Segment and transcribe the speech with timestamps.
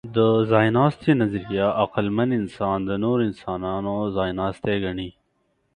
[0.15, 0.17] د
[0.51, 5.09] ځایناستي نظریه عقلمن انسان د نورو انسانانو ځایناستی ګڼي.